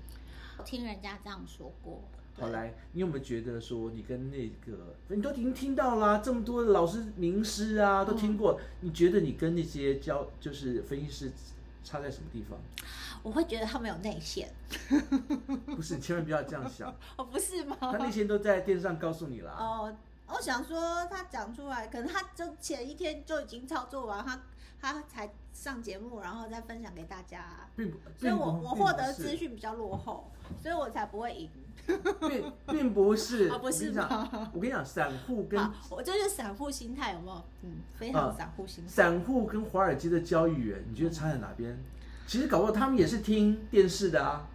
[0.58, 2.00] 我听人家这样说过。
[2.40, 11.32] 好，来，你有没有觉得说你跟那个你都已经听到啦，这么多的老师名师啊都听过，嗯，你觉得你跟那些教就是分析师
[11.84, 12.58] 差在什么地方？
[13.22, 14.48] 我会觉得他没有内线，
[15.66, 16.94] 不是，你千万不要这样想。
[17.16, 17.76] 哦，不是吗？
[17.80, 19.52] 他内线都在电视上告诉你了。
[19.52, 19.94] 哦，
[20.28, 24.40] 我想说他讲出来，可能他就前一天就已经操作完，他
[24.80, 27.68] 他才上节目，然后再分享给大家。
[27.76, 31.50] 并不，所以我我获得资讯比较落后，所以我才不会赢。
[32.20, 34.50] 并并不是， 啊，不是吗？
[34.52, 35.58] 我跟你讲，散户跟
[35.90, 37.44] 我就是散户心态，有没有？
[37.62, 38.90] 嗯，非常散户心态。
[38.90, 41.78] 散户跟华尔街的交易员，你觉得差在哪边？
[42.26, 44.46] 其实搞不好他们也是听电视的啊。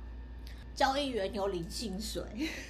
[0.76, 2.24] 交易员有领薪水，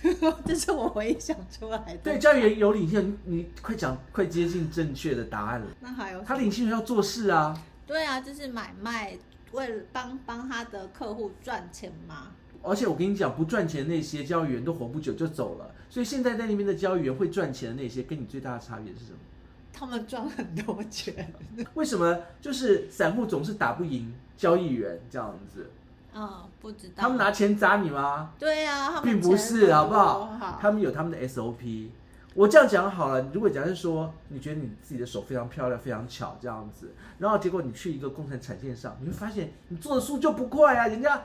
[0.46, 1.98] 这是我唯一想出来的。
[2.04, 5.68] 对，交易员有领薪水，你，快讲，快接近正确的答案了。
[5.80, 7.58] 那还有他领薪水要做事啊。
[7.88, 9.18] 对啊，就是买卖，
[9.52, 12.32] 为了帮帮他的客户赚钱嘛。
[12.62, 15.70] 而且我跟你讲，不赚钱的那些交易员都活不久就走了。
[15.89, 19.18] 所以现在在那边的交易员会赚钱的那些，跟你最大的差别是什么？
[19.72, 21.34] 他们赚很多钱，
[21.74, 22.20] 为什么？
[22.42, 25.70] 就是散户总是打不赢交易员这样子。
[26.15, 26.93] 嗯，不知道。
[26.95, 28.32] 他们拿钱砸你吗？
[28.39, 30.26] 对啊，并不是，好不好？
[30.39, 31.89] 好，他们有他们的 SOP。
[32.36, 41.21] 我这样讲好了，如果假设说你觉得你自己的手非常漂亮、非常巧这样子，然后结果你去一个工程产线上，你会发现你做的速就不快啊，人家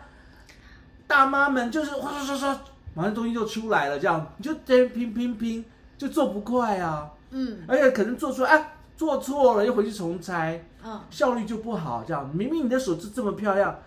[1.07, 2.57] 大妈们就是唰唰唰唰，
[2.94, 5.64] 马上东西就出来了，这样你就在拼拼拼，
[5.96, 7.11] 就做不快啊。
[7.31, 12.05] 嗯，而且可能做出来啊，做错了又回去重拆，嗯，效率就不好。
[12.07, 13.79] 这样明明你的手是这么漂亮，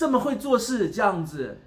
[0.00, 1.58] 这么会做事，这样子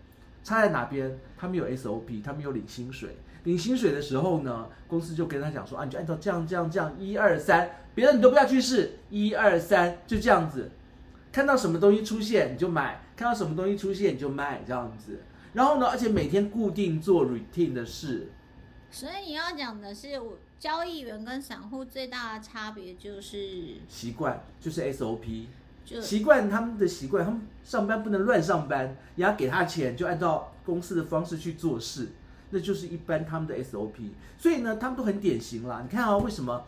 [0.43, 1.19] 差在哪边？
[1.37, 3.15] 他们有 SOP，他们有领薪水。
[3.43, 10.71] 领薪水的时候呢，公司就跟他讲说啊，你就按照这样这样这样，一二三，别的你都不要去试，一二三，就这样子，
[11.31, 15.19] 看到什么东西出现你就买，看到什么东西出现你就卖，这样子。
[15.53, 18.31] 然后呢，而且每天固定做 routine 的事。
[18.89, 20.19] 所以你要讲的是，
[20.57, 25.45] 交易员跟散户最大的差别就是习惯，就是 SOP，就
[25.85, 32.09] 习惯他们的习惯，他们上班不能乱上班，也要给他钱就按照公司的方式去做事。
[32.55, 35.81] 那就是一般他们的 SOP，所以呢，他们都很典型啦。
[35.81, 36.63] 你看啊，为什么？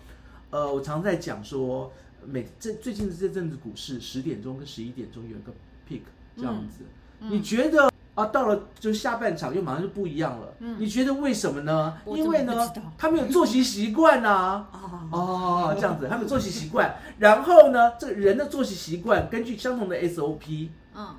[0.50, 1.94] 呃，我常在讲说，
[2.26, 5.52] 每这最近的这阵子股市十点钟跟十一点钟有一个
[5.88, 6.02] peak
[6.36, 6.86] 这样子。
[7.20, 10.54] 嗯嗯、你觉得啊，到了就下半场又马上就不一样了。
[10.60, 11.98] 嗯、你觉得为什么呢？
[12.06, 12.54] 因为呢，
[12.98, 14.66] 他们有作息习惯呐。
[15.12, 16.96] 哦，这样子，他们有作息习惯。
[17.20, 21.16] 然后呢，这个人的作息习惯根据相同的 SOP，嗯，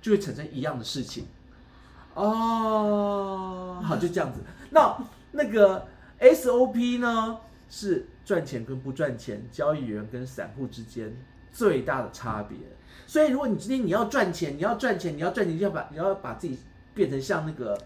[0.00, 1.26] 就会产生一样的事情。
[2.14, 4.40] 哦，好，就这样子。
[4.70, 4.96] 那
[5.32, 5.86] 那个
[6.20, 11.16] SOP 呢，是赚钱跟不赚钱，交易员跟散户之间
[11.50, 12.56] 最大的差别。
[13.08, 16.58] 所以，如果你今天你要赚钱，你要赚钱，你要赚钱，就要把你要把自己
[16.92, 17.76] 变成像那个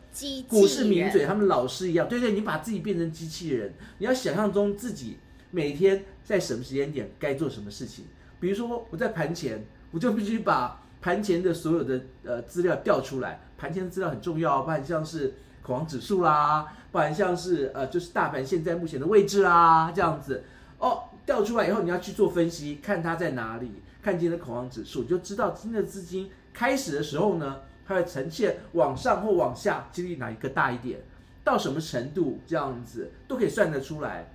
[0.49, 5.19] 股市名嘴他们老师一样，对对，你把自己变成机器人，你要想象中自己
[5.53, 8.05] 每天在什么时间点该做什么事情。
[8.41, 13.41] 比如说，我在盘前，我就必须把盘前的所有的呃资料调出来。
[13.57, 20.43] 盘前的资料很重要，不然像是恐慌指数啦，不然像是呃，就是大盘现在目前的位置啦，这样子。
[20.79, 23.71] 哦，调出来以后你要去做分析，看它在哪里，
[24.03, 31.01] 看今天的恐慌指数，就知道今天的资金开始的时候呢，它会呈现往上或往下，几率哪一个大一点，
[31.45, 34.35] 到什么程度这样子都可以算得出来。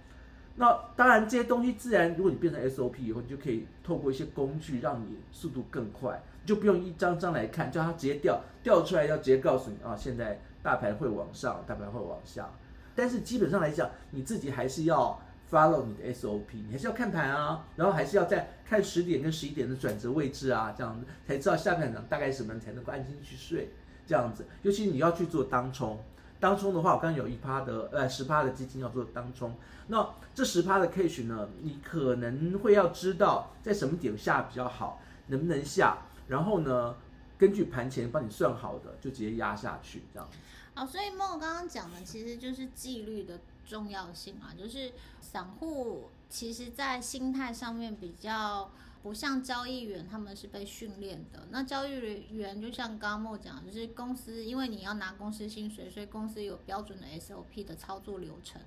[0.56, 6.20] 那当然这些东西自然，如果你变成 SOP 以后，你就可以透过一些工具让你速度更快。
[6.46, 12.50] 就不用一张张来看，叫它直接调调出来，要直接告诉你啊，现在大盘会往上，大盘会往下。
[12.96, 23.70] 但是基本上来讲，你自己还是要 follow 你的 SOP，你还是要看盘啊，然后还是要再看十点跟十一点的转折位置啊，这样子才知道下半场大概什么才能够安心去睡。
[24.06, 26.02] 这样子，尤其你要去做当冲，
[26.40, 29.54] 当冲的话，我刚有一趴的呃十趴的基金要做当冲，
[29.88, 35.98] 那这十趴的 cash 呢，你可能会要知道在什么点下比较好，能不能下。
[36.30, 36.96] 然后呢，
[37.38, 40.38] 根据盘前帮你算好的，就直接压下去，这样子。
[40.74, 48.72] 好，所以梦刚刚讲的其实就是纪律的重要性啊，就是散户其实在心态上面比较
[49.04, 51.48] 不像交易员，他们是被训练的。
[51.52, 51.92] 那交易
[52.32, 58.62] 员就像刚刚莫讲，就是公司因为你要拿公司薪水，所以公司有标准的 SOP 的操作流程。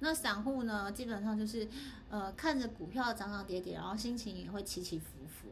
[0.00, 1.66] 那散户呢，基本上就是
[2.10, 5.48] 呃看着股票涨涨跌跌，然后心情也会起起伏伏。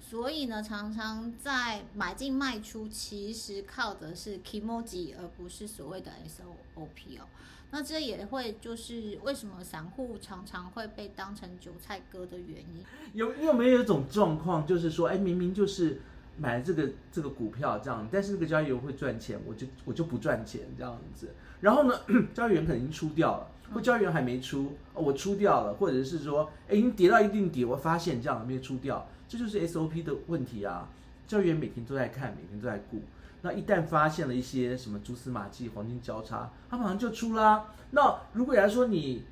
[0.00, 7.28] 所以呢，常常在买进卖出，其实靠的是 kimoji，而不是所谓的 SOP 哦。
[7.74, 12.84] 那这也会就是为什么散户常常会被当成韭菜割的原因。
[13.14, 16.00] 有有没有一种状况，就是说，哎，明明就是
[16.38, 21.30] 买这个这个股票这样，但是那个交易员会赚钱，我就我就不赚钱这样子。
[21.60, 22.00] 然后呢，
[22.32, 29.04] 交易员可能已经出掉了，或交易员还没出，我出掉了，或者是说，哎，已经跌到一定底，我发现这样没有出掉。
[29.26, 30.88] 这就是 SOP 的问题啊！
[31.26, 33.02] 交易员每天都在看，每天都在顾。
[33.44, 37.66] 那一旦发现了一些什么蛛丝马迹、黄金交叉，他马上就出啦。
[37.90, 39.22] 那如果来说你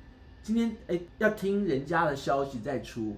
[0.43, 3.17] 今天哎要听人家的消息再出，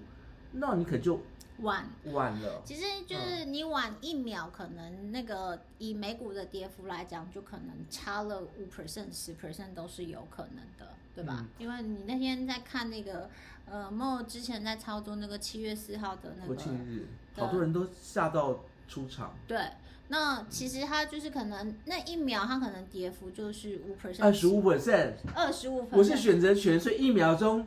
[0.53, 1.19] 那你可就
[1.59, 2.61] 晚晚了。
[2.63, 11.39] 其实就是你晚一秒，可能那个以美股的跌幅来讲，就可能差了五 percent、十 percent 都是有可能的，对吧？
[11.41, 13.29] 嗯、因为你那天在看那个。
[13.67, 19.33] 呃，莫之前在操作那个七月四号的那个国庆日，好多人都吓到出场。
[19.47, 19.57] 对，
[20.07, 25.97] 那其实它就是可能那一秒，它可能跌幅就是五 percent，二十五 percent，二十五 percent。
[25.97, 27.65] 我是选择权，所以一秒钟。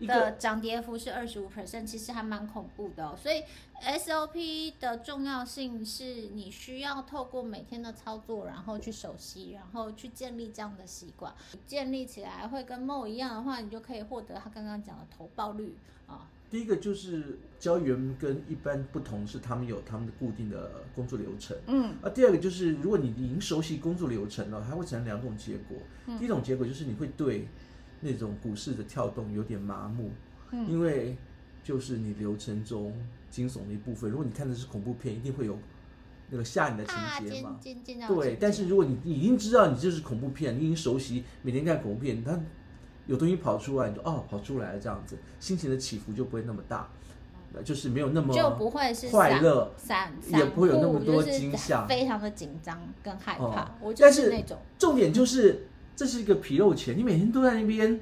[0.00, 3.16] 的涨跌幅是二十五 percent，其实还蛮恐怖的哦。
[3.16, 3.42] 所以
[3.80, 6.04] SOP 的重要性是
[6.34, 11.32] 你需要透过每天的操作，然后去熟悉，然后去建立这样的习惯。
[11.66, 15.74] 建立起来会跟 Mo 一样的话，你就可以获得他刚刚讲的投报率
[16.06, 16.28] 啊。
[16.54, 21.56] 第一个就是交易员跟一般不同，是他们有他们的固定的工作流程。
[21.66, 25.76] 嗯，啊，第二个就是如果你已经熟悉工作流程了，它会产生两种结果。
[26.06, 27.48] 嗯、第一种结果就是你会对
[28.02, 30.12] 那种股市的跳动有点麻木，
[30.52, 31.16] 嗯、因为
[31.64, 32.94] 就是你流程中
[33.28, 34.08] 惊悚的一部分。
[34.08, 35.58] 如果你看的是恐怖片，一定会有
[36.30, 37.58] 那个吓你的情节嘛。
[38.00, 42.40] 啊、对，但是如果你已经知道你这是恐怖片，你已经熟悉每天看恐怖片，它。
[43.06, 46.88] 有东西跑出来，你就哦跑出来了这样子，心情的起伏就不会那么大，
[47.62, 53.44] 就是没有那么就不会是快乐，散也不会有那么多惊吓，非常的紧张跟害怕。
[53.44, 58.00] 哦、我就是那种重点就是这是一个皮肉钱，你每天都在那边，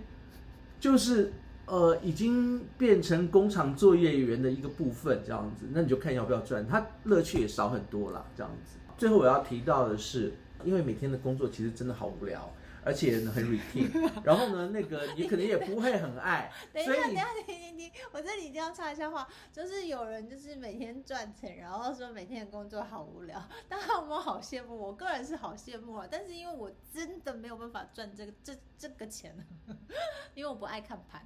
[0.78, 1.32] 就是
[1.66, 8.78] 呃已经变成工厂作业员的一个部分这样子，那你就看要不要赚，它乐趣也少很多了这样子。
[8.96, 10.32] 最后我要提到的是，
[10.64, 12.48] 因为每天的工作其实真的好无聊。
[12.84, 13.90] 而且呢，很 routine，
[14.24, 16.50] 然后呢，那个你可能也不会很爱。
[16.72, 24.76] 等一下，等一下，停停停，我这里一定要插一下话，就是有人就是每天赚钱，然后说每天的工作好无聊，大家有没有好羡慕？
[24.76, 29.34] 我个人是好羡慕啊，但是因为我真的没有办法赚这个这这个钱，
[30.34, 31.22] 因为我不爱看盘。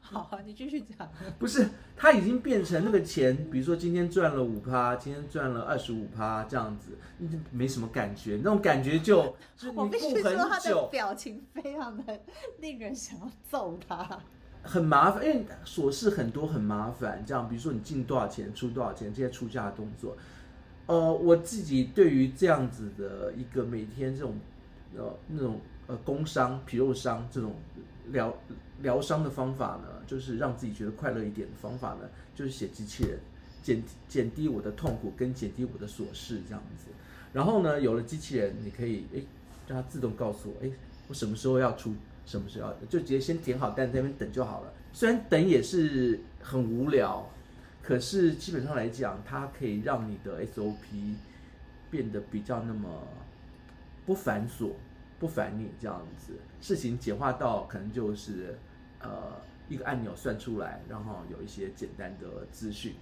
[0.00, 1.08] 好，你继续讲。
[1.38, 6.98] 不是，他已经变成那个钱，比如说今天赚了五趴，今天赚了二十五趴这样子，
[7.52, 10.87] 没什么感觉，那种感觉就就你顾很久。
[10.90, 12.20] 表情非常的
[12.58, 14.20] 令人想要揍他，
[14.62, 17.24] 很麻烦，因为琐事很多，很麻烦。
[17.26, 20.16] 这样，比如说你进多少钱，出多少钱，这些出价的动作。
[20.86, 24.34] 呃，我自己对于这样子的一个每天这种
[24.96, 27.54] 呃那种呃工伤、皮肉伤这种
[28.06, 28.34] 疗
[28.80, 33.18] 疗伤的方法呢，就是让自己觉得快乐一点的方法呢，就是写机器人，
[33.62, 36.86] 减减低我的痛苦跟减低我的琐事这样子。
[37.32, 39.26] 然后呢，有了机器人，你可以诶。
[39.68, 40.70] 让它自动告诉我，哎，
[41.06, 41.94] 我什么时候要出，
[42.26, 44.72] 什么时候要，就直接先填好单，在那边等就好了。
[44.92, 47.28] 虽然等也是很无聊，
[47.82, 50.74] 可是基本上来讲，它可以让你的 SOP
[51.90, 52.88] 变得比较那么
[54.06, 54.70] 不繁琐、
[55.20, 56.32] 不烦你这样子。
[56.60, 58.58] 事情简化到可能就是
[59.00, 59.36] 呃
[59.68, 62.94] 一个按钮算出来，然后有一些简单的资讯，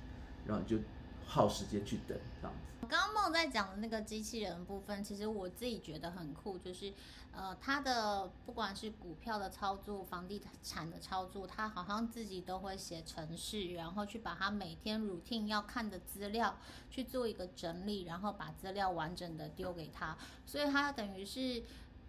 [0.45, 0.83] 然后你就
[1.25, 2.66] 耗时间去等这样子。
[2.89, 6.93] 刚刚梦在讲的那个机器人部分，其实我自己觉得很酷，就是，
[7.33, 16.57] 呃，它的不管是股票的操作、房地产的操作，它好像自己都会写程式，然后去把它每天 routine 要看的资料
[16.89, 20.17] 去做一个整理，然后把资料完整的丢给他，
[20.47, 21.63] 所以它等于是，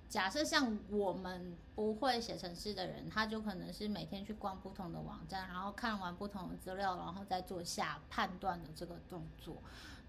[0.07, 9.57] 假设像我们不会写程式的人，他就可能是每天去逛不同的网站，然后看完不同的资料，然后再做下判断的这个动作。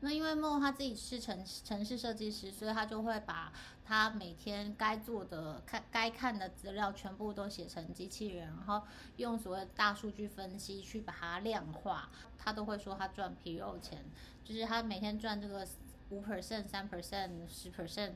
[0.01, 3.53] 那因为梦他自己是城城市设计师，所以他就会把
[3.84, 8.82] 他每天该做的看该看的资料全部都写成机器人，然后
[9.16, 12.09] 用所谓大数据分析去把它量化。
[12.38, 14.05] 他都会说他赚皮肉钱，
[14.44, 15.66] 就是他每天赚这个
[16.11, 18.12] 五 percent、三 percent、十 percent，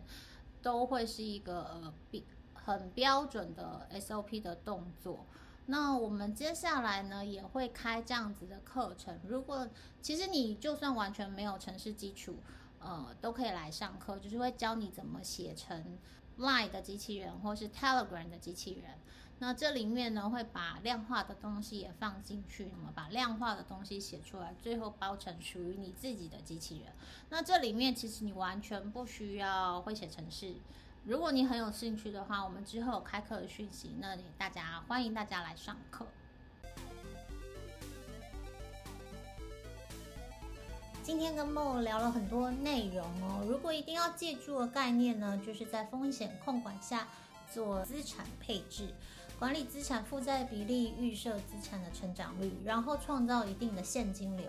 [0.62, 2.24] 都会是一个呃比
[2.54, 5.26] 很标准的 SOP 的动作。
[5.66, 9.20] 那我们接下来呢也会开这样子的课程。
[9.26, 9.68] 如果
[10.00, 12.36] 其实你就算完全没有程式基础，
[12.80, 15.98] 呃，都可以来上课，就是会教你怎么写成
[16.38, 18.98] Line 的机器人或是 Telegram 的机器人。
[19.38, 26.92] 那这里面呢会把量化的东西也放进去，那么把量化的东西写出来，最后包成属于你自己的机器人。
[27.30, 30.54] 那这里面其实你完全不需要会写程式。
[31.04, 36.06] 如果你很有兴趣的话，我们之后有开课的讯息，那里大家欢迎大家来上课。
[41.02, 47.08] 今天跟梦聊了很多内容哦，如果一定要记住的概念呢，就是在风险控管下
[47.52, 48.94] 做资产配置，
[49.40, 54.48] 管理资产负债比例，预设资产的成长率，然后创造一定的现金流。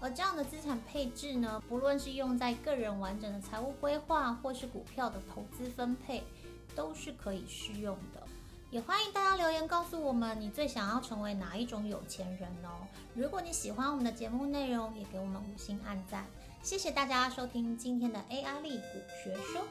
[0.00, 6.24] 而这样的资产配置呢，不论是用在个人完整的财务规划，或是股票的投资分配，
[6.74, 8.22] 都是可以适用的。
[8.70, 12.86] 也欢迎大家留言告诉我们，你最想要成为哪一种有钱人哦。
[13.14, 16.24] 如果你喜欢我们的节目内容，也给我们五星按赞。
[16.62, 19.66] 谢谢大家收听今天的 AI 力股学说。